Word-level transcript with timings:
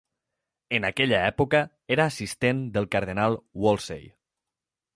En 0.77 0.87
aquella 0.87 1.19
època, 1.33 1.61
era 1.97 2.07
assistent 2.13 2.63
del 2.79 2.89
cardenal 2.97 3.37
Wolsey. 3.67 4.05